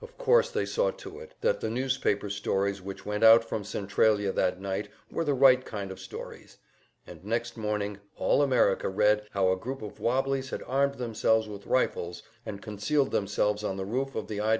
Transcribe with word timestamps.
Of 0.00 0.16
course 0.16 0.52
they 0.52 0.66
saw 0.66 0.92
to 0.92 1.18
it 1.18 1.34
that 1.40 1.60
the 1.60 1.68
newspaper 1.68 2.30
stories 2.30 2.80
which 2.80 3.04
went 3.04 3.24
out 3.24 3.44
from 3.44 3.64
Centralia 3.64 4.30
that 4.30 4.60
night 4.60 4.88
were 5.10 5.24
the 5.24 5.34
right 5.34 5.64
kind 5.64 5.90
of 5.90 5.98
stories; 5.98 6.58
and 7.08 7.24
next 7.24 7.56
morning 7.56 7.98
all 8.16 8.40
America 8.40 8.88
read 8.88 9.26
how 9.32 9.50
a 9.50 9.56
group 9.56 9.82
of 9.82 9.98
"wobblies" 9.98 10.50
had 10.50 10.62
armed 10.68 10.94
themselves 10.94 11.48
with 11.48 11.66
rifles, 11.66 12.22
and 12.46 12.62
concealed 12.62 13.10
themselves 13.10 13.64
on 13.64 13.76
the 13.76 13.84
roof 13.84 14.14
of 14.14 14.28
the 14.28 14.40
I. 14.40 14.56